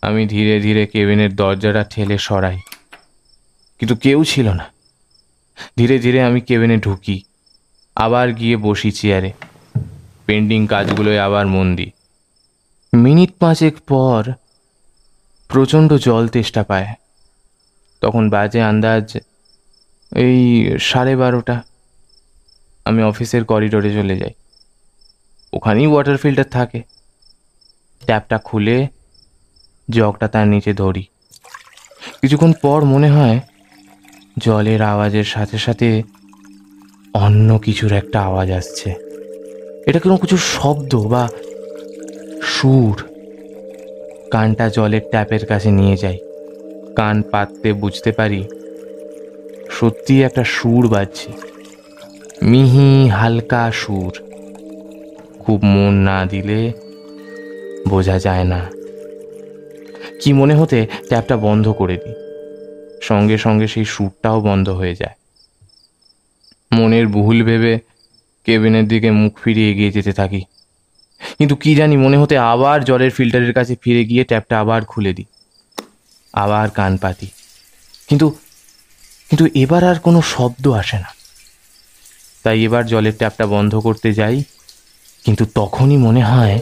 আমি 0.01 0.27
ধীরে 0.27 0.59
ধীরে 0.59 0.87
কেবিনের 0.87 1.35
দরজাটা 1.35 1.83
ঠেলে 1.83 2.17
সরাই। 2.17 2.59
কিন্তু 3.79 3.95
কেউ 3.95 4.23
ছিল 4.23 4.49
না। 4.49 4.65
ধীরে 5.77 5.99
ধীরে 5.99 6.23
আমি 6.23 6.41
কেবিনে 6.41 6.77
ঢুকি। 6.77 7.21
আবার 7.99 8.33
গিয়ে 8.33 8.57
বসি 8.57 8.91
চেয়ারে। 8.91 9.33
পেন্ডিং 10.25 10.67
কাজগুলোয় 10.67 11.19
আবার 11.19 11.47
মন 11.47 11.75
দিই। 11.75 11.91
মিনিট 12.93 13.31
পাঁচেক 13.39 13.77
পর 13.77 14.31
প্রচণ্ড 15.47 15.93
জল 15.93 16.27
তেষ্টা 16.27 16.63
পায়। 16.63 16.87
তখন 18.01 18.29
বাজে 18.29 18.61
আন্দাজ 18.61 19.17
এই 20.15 20.69
সাড়ে 20.79 21.15
বারোটা। 21.15 21.63
আমি 22.85 23.03
অফিসের 23.03 23.45
করিডোরে 23.45 23.93
চলে 23.93 24.17
যাই। 24.17 24.33
ওখানেই 25.53 25.87
ওয়াটার 25.87 26.17
ফিল্টার 26.17 26.45
থাকে। 26.51 26.81
ট্যাপটা 28.05 28.37
খুলে 28.37 28.87
জগটা 29.89 30.27
তার 30.27 30.47
নিচে 30.47 30.73
ধরি। 30.73 31.03
কিছুক্ষণ 32.21 32.53
পর 32.61 32.83
মনে 32.83 33.09
হয় 33.09 33.39
জলের 34.37 34.81
আওয়াজের 34.81 35.23
সাথে 35.23 35.57
সাথে 35.57 36.03
অন্য 37.13 37.57
কিছুর 37.57 37.91
একটা 37.91 38.21
আওয়াজ 38.21 38.51
আসছে। 38.51 38.93
এটা 39.87 39.99
কোনো 39.99 40.17
কিছু 40.17 40.37
শব্দ 40.37 40.95
বা 40.95 41.29
সুর। 42.43 43.03
কানটা 44.31 44.69
জলের 44.69 45.01
ট্যাপের 45.09 45.45
কাছে 45.45 45.71
নিয়ে 45.71 45.97
যাই 45.97 46.17
কান 46.95 47.21
পাততে 47.21 47.73
বুঝতে 47.73 48.11
পারি 48.11 48.43
সত্যি 49.69 50.23
একটা 50.23 50.43
সুর 50.43 50.87
বাজছে। 50.87 51.31
মিহি 52.41 53.09
হালকা 53.09 53.71
সুর। 53.71 54.19
খুব 55.39 55.63
মন 55.63 55.93
না 55.93 56.25
দিলে 56.25 56.71
বোঝা 57.89 58.19
যায় 58.19 58.43
না। 58.43 58.69
কি 60.21 60.33
মনে 60.33 60.55
হতে 60.55 60.87
ট্যাপটা 61.07 61.37
বন্ধ 61.37 61.71
করে 61.71 61.97
দিই। 62.05 62.13
সঙ্গে 63.01 63.37
সঙ্গে 63.37 63.67
সেই 63.67 63.85
সুরটাও 63.85 64.41
বন্ধ 64.41 64.69
হয়ে 64.69 64.95
যায়। 64.95 65.18
মনের 66.79 67.07
ভুল 67.07 67.37
ভেবে 67.43 67.73
কেবিনের 68.45 68.85
দিকে 68.87 69.09
মুখ 69.11 69.33
ফিরিয়ে 69.43 69.71
এগিয়ে 69.71 69.91
যেতে 69.91 70.13
থাকি। 70.13 70.41
কিন্তু 71.37 71.55
কি 71.55 71.71
জানি 71.75 71.95
মনে 71.97 72.17
হতে 72.17 72.35
আবার 72.37 72.77
জলের 72.83 73.11
ফিল্টারের 73.11 73.53
কাছে 73.53 73.73
ফিরে 73.81 74.03
গিয়ে 74.05 74.23
ট্যাপটা 74.23 74.55
আবার 74.59 74.81
খুলে 74.85 75.13
দিই। 75.13 75.25
আবার 76.33 76.69
কান 76.69 76.97
পাতি। 76.97 77.27
কিন্তু 78.09 78.27
কিন্তু 79.29 79.45
এবার 79.55 79.83
আর 79.83 79.97
কোনো 79.99 80.21
শব্দ 80.21 80.67
আসে 80.67 80.97
না। 80.97 81.09
তাই 82.43 82.63
এবার 82.63 82.83
জলের 82.85 83.15
ট্যাপটা 83.17 83.45
বন্ধ 83.45 83.75
করতে 83.75 84.09
যাই। 84.13 84.43
কিন্তু 85.25 85.43
তখনই 85.55 85.97
মনে 85.97 86.21
হয় 86.23 86.59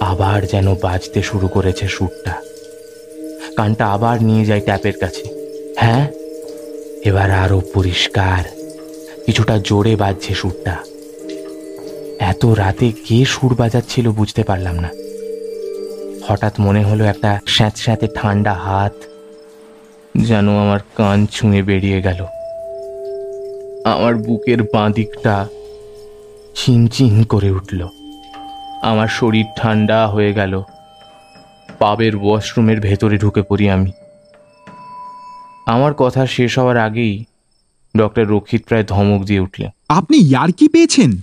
আবার 0.00 0.38
যেন 0.46 0.66
বাজতে 0.74 1.20
শুরু 1.22 1.48
করেছে 1.48 1.88
সুরটা। 1.88 2.34
কানটা 3.56 3.84
আবার 3.86 4.16
নিয়ে 4.22 4.44
যাই 4.44 4.60
ট্যাপের 4.60 4.96
কাছে। 4.98 5.24
হ্যাঁ 5.76 6.04
এবার 7.04 7.28
আরও 7.30 7.58
পরিষ্কার। 7.74 8.59
কিছুটা 9.30 9.58
জোরে 9.64 9.96
বাজছে 9.96 10.34
সুরটা। 10.34 10.76
এত 12.20 12.46
রাতে 12.46 12.92
কে 13.06 13.24
সুর 13.24 13.54
বাজাচ্ছিল 13.54 14.10
বুঝতে 14.10 14.42
পারলাম 14.42 14.74
না। 14.74 14.88
হঠাৎ 16.28 16.60
মনে 16.60 16.84
হলো 16.84 17.04
একটা 17.04 17.40
স্যাঁত 17.46 17.76
স্যাঁতে 17.76 18.08
ঠান্ডা 18.14 18.52
হাত 18.52 18.92
যেন 20.16 20.58
আমার 20.58 20.80
কান 20.96 21.26
ছুঁয়ে 21.26 21.62
বেরিয়ে 21.62 22.02
গেল। 22.02 22.24
আমার 23.84 24.14
বুকের 24.14 24.62
বাঁদিকটা 24.62 25.46
চিনচিন 26.56 27.24
করে 27.24 27.50
উঠল। 27.50 27.88
আমার 28.82 29.08
শরীর 29.08 29.46
ঠান্ডা 29.56 30.08
হয়ে 30.08 30.32
গেল। 30.32 30.62
পাবের 31.78 32.16
ওয়াশরুমের 32.16 32.80
ভেতরে 32.80 33.18
ঢুকে 33.18 33.42
পড়ি 33.42 33.70
আমি। 33.70 33.92
আমার 35.66 35.94
কথা 35.94 36.26
শেষ 36.26 36.58
হওয়ার 36.58 36.76
আগেই 36.76 37.24
ডক্টর 37.96 38.26
রক্ষিত 38.26 38.64
প্রায় 38.64 38.84
ধমক 38.84 39.24
দিয়ে 39.24 39.40
উঠলেন। 39.40 39.70
আপনি 39.88 40.18
ইয়ার্কি 40.18 40.68
পেয়েছেন? 40.68 41.20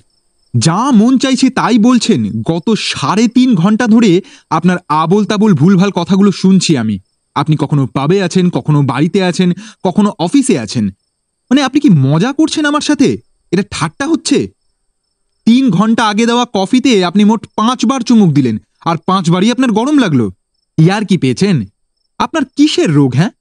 যা 0.57 0.91
মন 0.91 1.17
চাইছে 1.17 1.49
তাই 1.49 1.77
বলছেন। 1.77 2.41
গত 2.41 2.73
সাড়ে 2.77 3.27
তিন 3.27 3.55
ঘণ্টা 3.55 3.87
ধরে 3.87 4.21
আপনার 4.49 4.77
আবোল 4.87 5.25
তাবোল 5.25 5.53
ভুলভাল 5.53 5.91
কথাগুলো 5.91 6.31
শুনছি 6.31 6.77
আমি। 6.77 6.99
আপনি 7.35 7.55
কখনো 7.59 7.87
পাবে 7.87 8.23
আছেন, 8.23 8.49
কখনো 8.49 8.81
বাড়িতে 8.81 9.23
আছেন, 9.23 9.51
কখনো 9.83 10.13
অফিসে 10.19 10.59
আছেন। 10.59 10.85
মানে 11.49 11.63
আপনি 11.63 11.79
কি 11.79 11.89
মজা 11.89 12.33
করছেন 12.33 12.65
আমার 12.65 12.81
সাথে? 12.81 13.17
এটা 13.51 13.63
ঠাট্টা 13.71 14.07
হচ্ছে? 14.07 14.49
তিন 15.45 15.69
ঘণ্টা 15.69 16.07
আগে 16.07 16.25
দেওয়া 16.25 16.45
কফিতে 16.53 17.05
আপনি 17.05 17.23
মোট 17.23 17.47
পাঁচবার 17.55 18.01
চুমুক 18.01 18.33
দিলেন, 18.33 18.57
আর 18.85 18.97
পাঁচবারই 19.05 19.51
আপনার 19.51 19.71
গরম 19.71 19.97
লাগল। 19.97 20.29
ইয়ার 20.77 21.05
কি 21.05 21.17
পেয়েছেন? 21.17 21.65
আপনার 22.17 22.43
কিসের 22.55 22.93
রোগ 22.93 23.15
হ্যাঁ? 23.15 23.31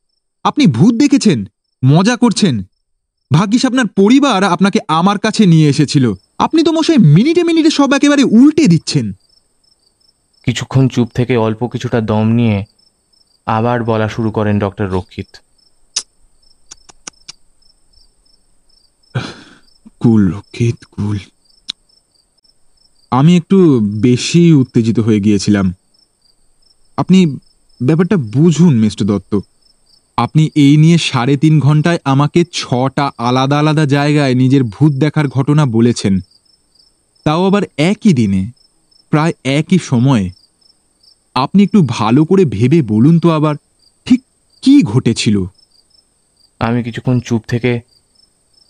আপনি 0.45 0.67
ভূত 0.67 0.95
দেখেছেন, 0.95 1.45
মজা 1.85 2.17
করছেন। 2.17 2.65
ভাগ্যিস 3.33 3.67
আপনার 3.67 3.87
পরিবার 3.87 4.45
আপনাকে 4.45 4.79
আমার 4.89 5.19
কাছে 5.19 5.47
নিয়ে 5.47 5.69
এসেছিল। 5.69 6.13
আপনি 6.39 6.63
তো 6.63 6.73
মশাই 6.73 6.99
মিনিটে 6.99 7.43
মিনিটে 7.45 7.71
সব 7.71 7.93
একেবারে 7.93 8.25
উল্টে 8.25 8.67
দিচ্ছেন। 8.67 9.13
কিছুক্ষণ 10.45 10.89
চুপ 10.89 11.09
থেকে 11.15 11.37
অল্প 11.37 11.69
কিছুটা 11.69 12.01
দম 12.01 12.27
নিয়ে 12.29 12.65
আবার 13.47 13.85
বলা 13.85 14.09
শুরু 14.09 14.31
করেন 14.31 14.59
ডক্টর 14.59 14.89
রক্ষিত। 14.89 15.27
কুল 20.01 20.33
রক্ষিত 20.33 20.85
কুল। 20.85 21.19
আমি 23.11 23.37
একটু 23.37 23.81
বেশি 23.81 24.53
উত্তেজিত 24.53 24.99
হয়ে 24.99 25.21
গিয়েছিলাম। 25.21 25.75
আপনি 26.97 27.39
ব্যাপারটা 27.83 28.17
বুঝুন 28.17 28.79
মিস্টার 28.79 29.07
দত্ত। 29.07 29.41
আপনি 30.17 30.51
এই 30.55 30.77
নিয়ে 30.77 30.99
সাড়ে 30.99 31.37
তিন 31.37 31.61
ঘন্টায় 31.61 31.99
আমাকে 32.05 32.45
ছটা 32.53 33.11
আলাদা 33.19 33.59
আলাদা 33.59 33.87
জায়গায় 33.87 34.35
নিজের 34.35 34.65
ভূত 34.65 34.93
দেখার 34.93 35.29
ঘটনা 35.29 35.67
বলেছেন। 35.67 36.21
তাও 37.25 37.47
আবার 37.47 37.63
একই 37.77 38.13
দিনে, 38.13 38.51
প্রায় 39.11 39.33
একই 39.45 39.79
সময়ে। 39.79 40.31
আপনি 41.35 41.63
একটু 41.63 41.87
ভালো 41.89 42.25
করে 42.25 42.45
ভেবে 42.45 42.83
বলুন 42.83 43.19
তো 43.19 43.31
আবার, 43.31 43.55
ঠিক 44.07 44.23
কি 44.63 44.83
ঘটেছিল? 44.83 45.45
আমি 46.61 46.83
কিছুক্ষণ 46.83 47.21
চুপ 47.21 47.43
থেকে 47.49 47.81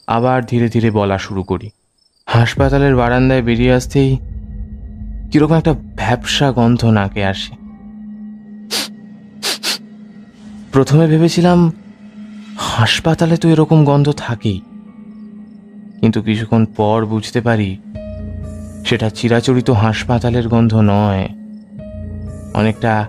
আবার 0.07 0.47
ধীরে 0.47 0.69
ধীরে 0.69 0.91
বলা 0.91 1.19
শুরু 1.19 1.43
করি। 1.43 1.71
হাসপাতালের 2.27 2.97
বারান্দায় 2.97 3.43
বেরিয়ে 3.43 3.73
আসতেই 3.73 4.17
কীরকম 5.33 5.55
একটা 5.55 5.73
ভ্যাবসা 5.73 6.53
গন্ধ 6.53 6.85
নাকে 6.85 7.25
আসে। 7.25 7.66
প্রথমে 10.77 11.07
ভেবেছিলাম, 11.07 11.73
হাসপাতালে 12.59 13.37
তো 13.37 13.49
এরকম 13.49 13.85
গন্ধ 13.85 14.13
থাকেই। 14.13 14.61
কিন্তু 16.01 16.23
কিছুক্ষণ 16.23 16.65
পর 16.65 17.07
বুঝতে 17.07 17.41
পারি, 17.41 17.77
সেটা 18.87 19.11
চিরাচরিত 19.11 19.71
হাসপাতালের 19.71 20.49
গন্ধ 20.49 20.75
নয়। 20.75 21.29
অনেকটা 22.55 23.07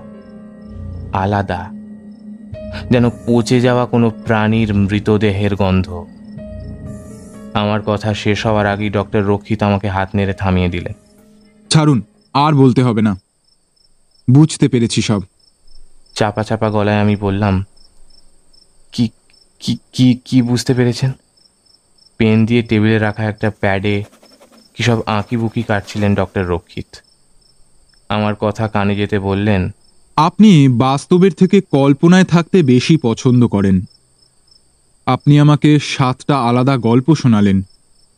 আলাদা, 1.14 1.72
যেন 2.92 3.10
পচে 3.10 3.62
যাওয়া 3.62 3.86
কোনো 3.86 4.10
প্রাণীর 4.10 4.74
মৃতদেহের 4.74 5.56
গন্ধ। 5.56 6.06
আমার 7.54 7.82
কথা 7.82 8.14
শেষ 8.14 8.46
হওয়ার 8.46 8.68
আগেই 8.68 8.90
ডক্টর 8.90 9.24
রক্ষিত 9.24 9.64
আমাকে 9.64 9.88
হাত 9.90 10.10
নেড়ে 10.16 10.34
থামিয়ে 10.34 10.70
দিলেন। 10.70 10.94
ছাড়ুন, 11.70 12.02
আর 12.34 12.54
বলতে 12.54 12.84
হবে 12.84 13.02
না। 13.02 13.20
বুঝতে 14.32 14.68
পেরেছি 14.68 15.02
সব। 15.02 15.22
চাপা 16.18 16.44
চাপা 16.44 16.68
গলায় 16.70 17.00
আমি 17.02 17.16
বললাম, 17.16 17.56
কি 18.94 19.06
কি 19.62 19.74
কি 19.94 20.08
কি 20.26 20.38
বুঝতে 20.42 20.72
পেরেছেন? 20.74 21.12
পেন 22.20 22.38
দিয়ে 22.46 22.62
টেবিলে 22.62 22.98
রাখা 23.00 23.24
একটা 23.24 23.50
প্যাডে 23.62 23.96
কি 24.76 24.82
সব 24.84 25.00
আঁকি 25.06 25.36
বুকি 25.38 25.64
কাটছিলেন 25.64 26.12
ডক্টর 26.16 26.44
রক্ষিত? 26.46 26.90
আমার 28.10 28.36
কথা 28.36 28.66
কানে 28.68 28.94
যেতে 28.96 29.18
বললেন, 29.20 29.62
আপনি 30.18 30.52
বাস্তবের 30.78 31.34
থেকে 31.34 31.58
কল্পনায় 31.72 32.24
থাকতে 32.24 32.58
বেশি 32.64 32.96
পছন্দ 32.98 33.42
করেন। 33.48 33.78
আপনি 35.08 35.34
আমাকে 35.40 35.70
সাতটা 35.80 36.36
আলাদা 36.40 36.76
গল্প 36.78 37.08
শোনালেন। 37.16 37.58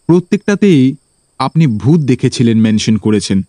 প্রত্যেকটাতেই 0.10 0.96
আপনি 1.39 1.63
ভূত 1.82 2.00
দেখেছিলেন 2.01 2.58
মেনশন 2.60 2.96
করেছেন। 2.98 3.39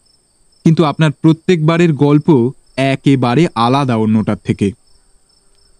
কিন্তু 0.64 0.82
আপনার 0.84 1.12
প্রত্যেকবারের 1.22 1.92
গল্প 1.92 2.28
একেবারে 2.92 3.42
আলাদা 3.54 3.96
অন্যটার 3.96 4.40
থেকে। 4.44 4.68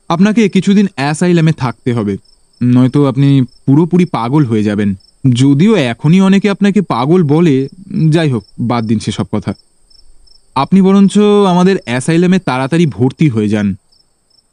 আপনাকে 0.09 0.43
কিছুদিন 0.49 0.87
অ্যাসাইলামে 0.95 1.53
থাকতে 1.53 1.91
হবে, 1.93 2.15
নয়তো 2.63 3.01
আপনি 3.07 3.29
পুরোপুরি 3.67 4.05
পাগল 4.05 4.43
হয়ে 4.45 4.63
যাবেন। 4.63 4.91
যদিও 5.35 5.73
এখনই 5.93 6.21
অনেকে 6.21 6.51
আপনাকে 6.51 6.81
পাগল 6.83 7.21
বলে, 7.23 7.69
যাই 8.09 8.29
হোক, 8.31 8.45
বাদ 8.61 8.83
দিন 8.87 8.99
সেসব 8.99 9.27
কথা। 9.33 9.53
আপনি 10.55 10.79
বরঞ্চ 10.83 11.15
আমাদের 11.49 11.77
অ্যাসাইলামে 11.85 12.39
তাড়াতাড়ি 12.39 12.87
ভর্তি 12.87 13.29
হয়ে 13.29 13.49
যান। 13.49 13.69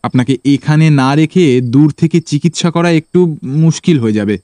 আপনাকে 0.04 0.38
এখানে 0.46 0.86
না 0.89 1.10
রেখে 1.16 1.46
দূর 1.62 1.89
থেকে 1.98 2.18
চিকিৎসা 2.22 2.70
করা 2.72 2.89
একটু 2.92 3.20
মুশকিল 3.44 4.00
হয়ে 4.00 4.13
যাবে। 4.13 4.36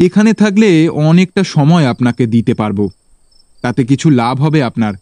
এখানে 0.00 0.30
থাকলে 0.32 0.88
অনেকটা 0.88 1.42
সময় 1.44 1.84
আপনাকে 1.86 2.26
দিতে 2.26 2.54
পারব। 2.54 2.78
তাতে 3.62 3.80
কিছু 3.84 4.10
লাভ 4.10 4.36
হবে 4.42 4.60
আপনার। 4.62 4.94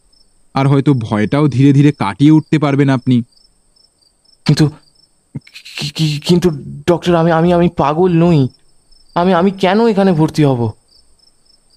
আর 0.54 0.66
হয়তো 0.66 0.94
ভয়টাও 0.94 1.49
ধীরে 1.49 1.73
ধীরে 1.73 1.92
কাটিয়ে 1.92 2.30
উঠতে 2.30 2.59
পারবেন 2.59 2.88
আপনি। 2.88 3.23
কিন্তু 4.47 4.71
কিন্তু 6.26 6.50
ডক্টর 6.87 7.14
আমি 7.14 7.30
আমি 7.30 7.52
আমি 7.52 7.68
পাগল 7.76 8.12
নই। 8.12 8.49
আমি 9.14 9.35
আমি 9.35 9.50
কেন 9.50 9.87
এখানে 9.87 10.12
ভর্তি 10.12 10.44
হব? 10.44 10.71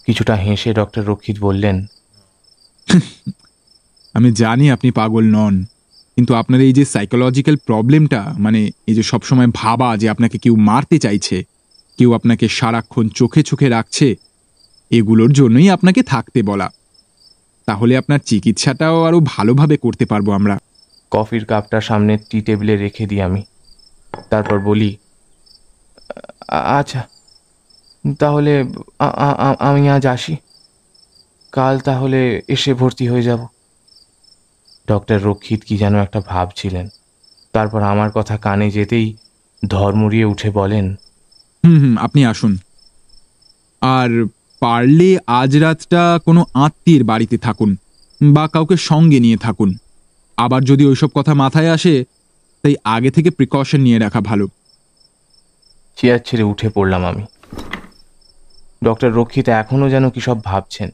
কিছুটা 0.08 0.36
হেসে 0.36 0.74
ডক্টর 0.74 1.03
রক্ষিত 1.03 1.39
বললেন 1.39 1.88
আমি 4.13 4.32
জানি 4.32 4.72
আপনি 4.72 4.91
পাগল 4.91 5.25
নন 5.25 5.65
কিন্তু 6.15 6.34
আপনার 6.34 6.62
এই 6.62 6.74
যে 6.74 6.86
সাইকোলজিক্যাল 6.86 7.55
প্রবলেমটা 7.65 8.36
মানে 8.38 8.72
এই 8.88 8.95
যে 8.95 9.04
সবসময় 9.04 9.47
ভাবা 9.54 9.97
যে 9.97 10.10
আপনাকে 10.10 10.38
কেউ 10.38 10.56
মারতে 10.56 11.00
চাইছে 11.00 11.43
কেউ 11.97 12.13
আপনাকে 12.13 12.47
সারাক্ষণ 12.47 13.10
চোখে 13.10 13.43
চোখে 13.43 13.69
রাখছে 13.69 14.15
এগুলোর 14.91 15.32
জন্যই 15.34 15.69
আপনাকে 15.69 16.04
থাকতে 16.04 16.43
বলা। 16.43 16.69
তাহলে 17.67 17.97
আপনার 17.97 18.19
চিকিৎসাটাও 18.19 19.04
আরও 19.04 19.19
ভালোভাবে 19.19 19.78
করতে 19.78 20.06
পারব 20.06 20.30
আমরা। 20.32 20.58
কফির 21.12 21.45
কাপটা 21.45 21.82
সামনে 21.82 22.17
টি 22.30 22.41
টেবিলে 22.41 22.75
রেখে 22.78 23.06
দিই 23.06 23.21
আমি। 23.21 23.43
তারপর 24.30 24.60
বলি 24.60 24.97
আচ্ছা 26.49 27.01
তাহলে 28.19 28.54
আমি 29.60 29.89
আজ 29.89 30.08
আসি। 30.08 30.36
কাল 31.51 31.80
তাহলে 31.80 32.41
এসে 32.47 32.73
ভর্তি 32.73 33.08
হয়ে 33.10 33.21
যাব। 33.21 33.41
ডক্টর 34.88 35.19
রক্ষিত 35.23 35.62
কি 35.63 35.78
যেন 35.78 35.95
একটা 35.95 36.21
ভাবছিলেন। 36.28 36.89
তারপর 37.54 37.82
আমার 37.84 38.12
কথা 38.12 38.38
কানে 38.38 38.71
যেতেই 38.71 39.08
ধর্মরিয়ে 39.69 40.25
উঠে 40.25 40.49
বলেন 40.51 40.86
হুম 41.63 41.78
হুম 41.80 41.97
আপনি 41.97 42.25
আসুন। 42.25 42.58
আর 43.82 44.10
পারলে 44.60 45.18
আজ 45.28 45.58
রাতটা 45.58 46.20
কোনো 46.26 46.46
আত্মীয়ের 46.54 47.04
বাড়িতে 47.04 47.38
থাকুন 47.38 47.76
বা 48.34 48.48
কাউকে 48.48 48.78
সঙ্গে 48.78 49.20
নিয়ে 49.20 49.38
থাকুন। 49.38 49.78
আবার 50.38 50.63
যদি 50.63 50.86
ওইসব 50.86 51.08
কথা 51.15 51.34
মাথায় 51.34 51.72
আসে, 51.72 52.04
তাই 52.63 52.76
আগে 52.84 53.12
থেকে 53.12 53.30
প্রিকশন 53.30 53.82
নিয়ে 53.82 54.00
রাখা 54.00 54.22
ভালো। 54.22 54.48
চেয়ার 55.96 56.20
ছেড়ে 56.26 56.44
উঠে 56.44 56.70
পড়লাম 56.70 57.06
আমি। 57.06 57.26
ডক্টর 58.84 59.12
রক্ষিত 59.12 59.50
এখনও 59.50 59.89
যেন 59.89 60.10
কি 60.10 60.22
সব 60.22 60.44
ভাবছেন। 60.44 60.89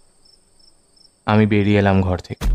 আমি 1.25 1.45
বেরিয়ে 1.45 1.79
এলাম 1.79 2.01
ঘর 2.01 2.17
থেকে। 2.17 2.45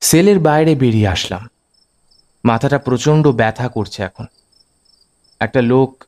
সেলের 0.00 0.38
বাইরে 0.38 0.74
বেরিয়ে 0.74 1.08
আসলাম। 1.08 1.48
মাথাটা 2.44 2.78
প্রচণ্ড 2.78 3.28
ব্যথা 3.28 3.68
করছে 3.68 4.02
এখন। 4.02 4.26
একটা 5.40 5.62
লোক 5.62 6.04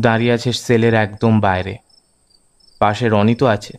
দাঁড়িয়ে 0.00 0.32
আছে 0.32 0.52
সেলের 0.52 0.94
একদম 0.94 1.40
বাইরে। 1.40 1.76
পাশে 2.78 3.08
রনিত 3.08 3.42
আছে। 3.42 3.78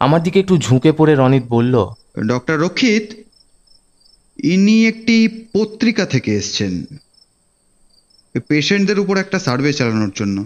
আমার 0.00 0.22
দিকে 0.22 0.40
একটু 0.40 0.58
ঝুঁকে 0.58 0.92
পড়ে 0.92 1.14
রনিত 1.14 1.42
বলল 1.48 1.88
ডক্টর 2.28 2.54
রক্ষিত 2.54 3.10
ইনি 4.44 4.88
একটি 4.88 5.44
পত্রিকা 5.54 6.06
থেকে 6.06 6.36
এসছেন। 6.36 6.84
পেশেন্টদের 8.48 8.98
উপর 8.98 9.16
একটা 9.16 9.38
সার্ভে 9.38 9.72
চালানোর 9.72 10.12
জন্য। 10.14 10.44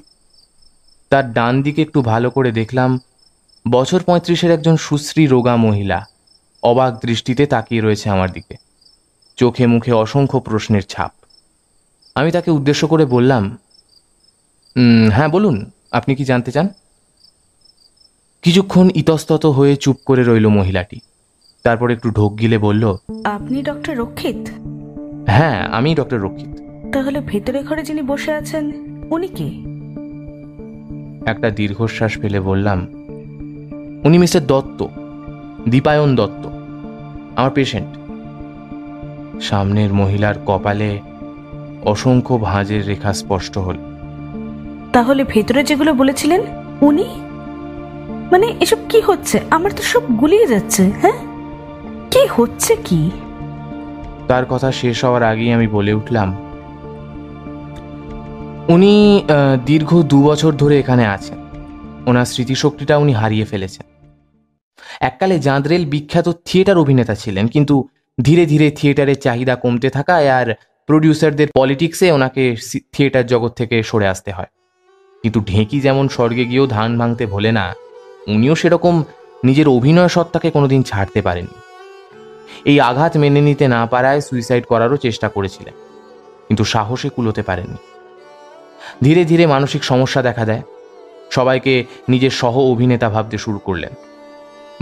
তার 1.11 1.33
ডান 1.33 1.63
দিকে 1.63 1.83
একটু 1.83 2.03
ভালো 2.03 2.31
করে 2.31 2.53
দেখলাম 2.53 3.01
বছর 3.71 4.03
পঁয়ত্রিশের 4.03 4.51
একজন 4.51 4.77
সুশ্রী 4.77 5.27
রোগা 5.27 5.57
মহিলা। 5.57 6.07
অবাক 6.63 7.01
দৃষ্টিতে 7.03 7.47
তাকিয়ে 7.47 7.81
রয়েছে 7.81 8.11
আমার 8.11 8.33
দিকে। 8.33 8.55
চোখে 9.37 9.67
মুখে 9.67 9.93
অসংখ্য 9.93 10.41
প্রশ্নের 10.41 10.83
ছাপ। 10.83 11.13
আমি 12.15 12.33
তাকে 12.33 12.51
উদ্দেশ্য 12.51 12.87
করে 12.87 13.05
বললাম 13.05 13.45
"উম, 13.45 13.57
হ্যাঁ 15.11 15.29
বলুন 15.29 15.71
আপনি 15.93 16.15
কি 16.15 16.25
জানতে 16.25 16.53
চান? 16.53 16.69
কিছুক্ষণ 18.43 18.91
ইতস্তত 18.95 19.47
হয়ে 19.47 19.77
চুপ 19.77 19.97
করে 20.07 20.25
রইল 20.25 20.49
মহিলাটি। 20.49 21.01
তারপর 21.63 21.91
একটু 21.91 22.11
ঢোক 22.11 22.39
গিলে 22.39 22.59
বলল 22.59 22.97
আপনি 23.25 23.63
ডক্টর 23.63 23.97
রক্ষিত? 23.97 24.49
হ্যাঁ 25.29 25.67
আমি 25.67 25.95
ডক্টর 25.95 26.19
রক্ষিত। 26.21 26.61
তাহলে 26.93 27.21
ভেতরে 27.21 27.63
ঘরে 27.63 27.83
যিনি 27.83 28.03
বসে 28.03 28.33
আছেন 28.33 28.71
উনি 29.11 29.29
কে? 29.29 29.49
একটা 31.31 31.51
দীর্ঘশ্বাস 31.51 32.19
ফেলে 32.19 32.41
বললাম 32.41 32.87
উনি 34.05 34.19
মিস্টার 34.19 34.47
দত্ত 34.47 34.87
দীপায়ন 35.69 36.17
দত্ত 36.17 36.47
আমার 37.37 37.51
পেশেন্ট। 37.51 37.99
সামনের 39.43 39.93
মহিলার 39.93 40.35
কপালে 40.47 41.01
অসংখ্য 41.85 42.39
ভাঁজের 42.39 42.87
রেখা 42.87 43.13
স্পষ্ট 43.13 43.59
হল। 43.59 43.96
তাহলে 44.97 45.23
ভেতরে 45.35 45.61
যেগুলো 45.71 45.93
বলেছিলেন, 46.01 46.41
উনি? 46.89 47.07
মানে 48.33 48.47
এসব 48.65 48.81
কি 48.91 48.99
হচ্ছে? 49.09 49.37
আমার 49.57 49.71
তো 49.79 49.83
সব 49.93 50.03
গুলিয়ে 50.21 50.47
যাচ্ছে 50.53 50.83
হ্যাঁ? 51.03 51.19
কি 52.13 52.23
হচ্ছে 52.37 52.73
কি? 52.87 53.01
তার 54.29 54.45
কথা 54.53 54.69
শেষ 54.81 54.99
হওয়ার 55.05 55.23
আগেই 55.31 55.51
আমি 55.57 55.67
বলে 55.77 55.93
উঠলাম। 56.01 56.29
উনি 58.75 58.95
দীর্ঘ 59.71 59.91
দু 60.13 60.19
বছর 60.29 60.53
ধরে 60.63 60.75
এখানে 60.83 61.05
আছেন। 61.17 61.39
ওনার 62.09 62.27
স্মৃতিশক্তিটা 62.33 62.95
উনি 63.03 63.13
হারিয়ে 63.21 63.47
ফেলেছেন। 63.51 63.87
এককালে 65.01 65.37
জাঁদরেল 65.39 65.83
বিখ্যাত 65.95 66.29
থিয়েটার 66.47 66.83
অভিনেতা 66.85 67.15
ছিলেন, 67.23 67.45
কিন্তু 67.55 67.75
ধীরে 68.19 68.45
ধীরে 68.53 68.67
থিয়েটারের 68.79 69.19
চাহিদা 69.25 69.55
কমতে 69.63 69.89
থাকায় 69.97 70.29
আর 70.39 70.47
প্রডিউসারদের 70.89 71.49
পলিটিক্সে 71.59 72.07
ওনাকে 72.17 72.45
থিয়েটার 72.95 73.27
জগৎ 73.33 73.53
থেকে 73.61 73.77
সরে 73.91 74.07
আসতে 74.15 74.31
হয়। 74.37 74.51
কিন্তু 75.27 75.41
ঢেঁকি 75.51 75.79
যেমন 75.87 76.05
স্বর্গে 76.17 76.45
গিয়েও 76.51 76.67
ধান 76.77 76.91
ভাঙতে 77.01 77.25
ভোলে 77.33 77.51
না, 77.59 77.67
উনিও 78.35 78.55
সেরকম 78.61 78.95
নিজের 79.45 79.69
অভিনয় 79.77 80.11
সত্তাকে 80.17 80.49
কোনোদিন 80.57 80.81
ছাড়তে 80.91 81.21
পারেননি। 81.27 81.59
এই 82.71 82.79
আঘাত 82.91 83.13
মেনে 83.23 83.41
নিতে 83.49 83.67
না 83.75 83.81
পারায় 83.93 84.21
সুইসাইড 84.27 84.65
করারও 84.73 84.97
চেষ্টা 84.97 85.29
করেছিলেন, 85.29 85.75
কিন্তু 86.47 86.65
সাহসে 86.73 87.09
কুলোতে 87.17 87.43
পারেননি। 87.49 87.81
ধীরে 89.05 89.23
ধীরে 89.31 89.45
মানসিক 89.55 89.83
সমস্যা 89.91 90.21
দেখা 90.29 90.45
দেয়, 90.51 90.63
সবাইকে 91.37 91.75
নিজের 92.09 92.33
সহ 92.41 92.55
অভিনেতা 92.73 93.09
ভাবতে 93.15 93.37
শুরু 93.45 93.59
করলেন। 93.67 93.93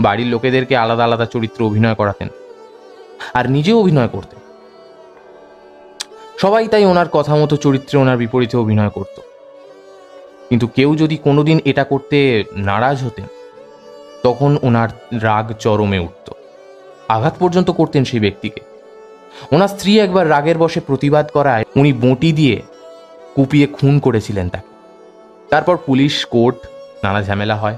বাড়ির 0.05 0.29
লোকেদেরকে 0.33 0.73
আলাদা 0.83 1.03
আলাদা 1.07 1.27
চরিত্র 1.33 1.59
অভিনয় 1.69 1.97
করাতেন, 2.01 2.29
আর 3.33 3.45
নিজেও 3.55 3.77
অভিনয় 3.83 4.11
করতেন। 4.15 4.39
সবাই 6.43 6.67
তাই 6.73 6.85
ওনার 6.91 7.09
কথা 7.17 7.33
মতো 7.41 7.55
চরিত্রে 7.65 7.95
ওনার 8.03 8.17
বিপরীতে 8.23 8.55
অভিনয় 8.63 8.93
করত। 8.97 9.17
কিন্তু 10.49 10.67
কেউ 10.67 10.95
যদি 10.95 11.17
কোনোদিন 11.17 11.59
এটা 11.65 11.83
করতে 11.83 12.43
নারাজ 12.53 13.03
হতেন, 13.03 13.25
তখন 14.23 14.57
ওনার 14.63 14.89
রাগ 15.21 15.53
চরমে 15.53 15.99
উঠত। 15.99 16.33
আঘাত 17.07 17.35
পর্যন্ত 17.39 17.71
করতেন 17.71 18.05
সেই 18.05 18.19
ব্যক্তিকে। 18.19 18.61
ওনার 19.51 19.67
স্ত্রী 19.67 19.99
একবার 19.99 20.29
রাগের 20.29 20.57
বশে 20.57 20.79
প্রতিবাদ 20.79 21.29
করায় 21.33 21.63
উনি 21.75 21.93
বঁটি 21.93 22.31
দিয়ে 22.31 22.61
কুপিয়ে 23.35 23.67
খুন 23.67 23.99
করেছিলেন 23.99 24.49
তাকে। 24.49 24.75
তারপর 25.49 25.77
পুলিশ, 25.77 26.25
কোর্ট, 26.25 26.55
নানা 27.03 27.23
ঝামেলা 27.23 27.55
হয়। 27.55 27.77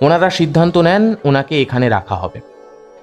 ওনারা 0.00 0.30
সিদ্ধান্ত 0.30 0.78
নেন 0.78 1.14
ওনাকে 1.24 1.62
এখানে 1.62 1.88
রাখা 1.88 2.14
হবে। 2.14 2.40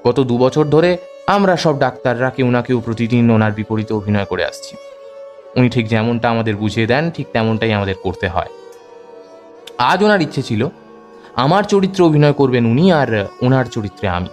গত 0.08 0.20
দু 0.20 0.38
বছর 0.38 0.66
ধরে 0.66 0.98
আমরা 1.28 1.56
সব 1.56 1.80
ডাক্তাররা 1.80 2.30
কেউ 2.30 2.52
না 2.52 2.62
কেউ 2.62 2.82
প্রতিদিন 2.82 3.32
ওনার 3.32 3.52
বিপরীতে 3.52 3.94
অভিনয় 3.94 4.26
করে 4.26 4.46
আসছি। 4.46 4.76
উনি 5.56 5.70
ঠিক 5.70 5.88
যেমনটা 5.88 6.30
আমাদের 6.30 6.56
বুঝিয়ে 6.56 6.88
দেন, 6.88 7.12
ঠিক 7.12 7.28
তেমনটাই 7.34 7.74
আমাদের 7.74 7.96
করতে 8.04 8.28
হয়। 8.28 8.48
আজ 9.78 10.04
ওনার 10.04 10.22
ইচ্ছে 10.22 10.42
ছিল 10.42 10.68
আমার 11.36 11.64
চরিত্রে 11.64 12.04
অভিনয় 12.04 12.34
করবেন 12.34 12.66
উনি 12.66 12.92
আর 12.92 13.28
ওনার 13.42 13.66
চরিত্রে 13.66 14.08
আমি। 14.08 14.28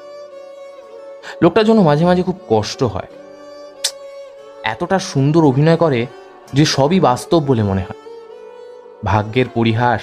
লোকটার 1.43 1.65
জন্য 1.65 1.81
মাঝে 1.81 2.05
মাঝে 2.05 2.23
খুব 2.23 2.39
কষ্ট 2.49 2.83
হয়। 2.83 3.07
এতটা 4.63 4.99
সুন্দর 4.99 5.45
অভিনয় 5.45 5.77
করে 5.77 6.07
যে 6.53 6.65
সবই 6.65 7.01
বাস্তব 7.01 7.39
বলে 7.39 7.63
মনে 7.63 7.81
হয়। 7.81 8.01
ভাগ্যের 9.05 9.47
পরিহাস, 9.55 10.01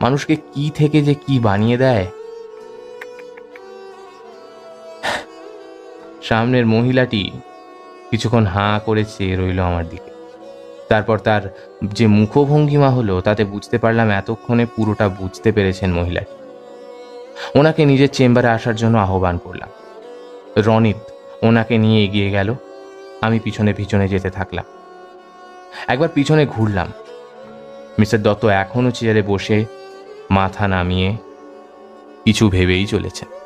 মানুষকে 0.00 0.36
কি 0.36 0.70
থেকে 0.74 1.02
যে 1.02 1.14
কি 1.14 1.38
বানিয়ে 1.38 1.76
দেয়। 1.76 2.06
সামনের 6.22 6.66
মহিলাটি 6.66 7.30
কিছুক্ষণ 8.10 8.46
হাঁ 8.46 8.80
করে 8.80 9.04
চেয়ে 9.04 9.36
রইল 9.36 9.60
আমার 9.60 9.88
দিকে। 9.88 10.17
তারপর 10.88 11.18
তার 11.18 11.54
যে 11.84 12.06
মুখভঙ্গিমা 12.06 12.90
হলো, 12.90 13.20
তাতে 13.20 13.44
বুঝতে 13.44 13.78
পারলাম 13.78 14.10
এতক্ষণে 14.10 14.66
পুরোটা 14.66 15.08
বুঝতে 15.08 15.52
পেরেছেন 15.52 15.92
মহিলাটি 15.92 16.34
ওনাকে 17.58 17.84
নিজের 17.84 18.08
চেম্বারে 18.08 18.48
আসার 18.48 18.76
জন্য 18.76 18.98
আহ্বান 18.98 19.38
করলাম। 19.38 19.68
রনিত, 20.56 20.96
ওনাকে 21.42 21.78
নিয়ে 21.78 22.04
এগিয়ে 22.04 22.30
গেল। 22.30 22.54
আমি 23.20 23.38
পিছনে 23.38 23.72
পিছনে 23.72 24.08
যেতে 24.08 24.30
থাকলাম। 24.30 24.64
একবার 25.88 26.08
পিছনে 26.14 26.46
ঘুরলাম। 26.46 26.92
মিস্টার 27.98 28.22
দত্ত 28.22 28.44
এখনও 28.44 28.90
চেয়ারে 28.90 29.22
বসে 29.22 29.64
মাথা 30.30 30.68
নামিয়ে 30.68 31.16
কিছু 32.24 32.48
ভেবেই 32.48 32.86
চলেছে 32.86 33.37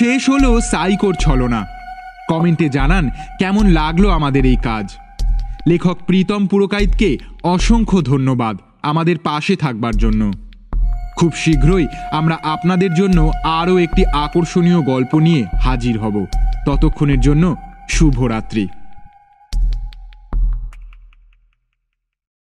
শেষ 0.00 0.30
হলো 0.30 0.60
সাইকোর 0.60 1.14
ছলনা। 1.14 1.66
কমেন্টে 2.28 2.68
জানান, 2.68 3.10
কেমন 3.38 3.66
লাগল 3.66 4.10
আমাদের 4.10 4.46
এই 4.46 4.56
কাজ? 4.56 4.96
লেখক 5.68 5.98
প্রীতম 6.06 6.46
পুরকাইতকে 6.46 7.18
অসংখ্য 7.42 8.02
ধন্যবাদ 8.02 8.56
আমাদের 8.82 9.18
পাশে 9.18 9.56
থাকবার 9.56 9.96
জন্য। 9.96 10.32
খুব 11.16 11.32
শীঘ্রই 11.34 11.86
আমরা 12.12 12.38
আপনাদের 12.44 12.94
জন্য 12.94 13.32
আরও 13.44 13.78
একটি 13.78 14.06
আকর্ষণীয় 14.06 14.80
গল্প 14.80 15.14
নিয়ে 15.14 15.44
হাজির 15.60 15.98
হব। 15.98 16.26
ততক্ষণের 16.66 17.20
জন্য 17.20 17.56
শুভরাত্রি। 17.88 18.68